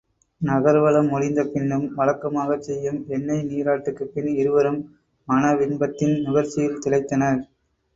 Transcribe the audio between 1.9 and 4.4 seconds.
வழக்கமாகச் செய்யும் எண்ணெய் நீராட்டுக்குப்பின்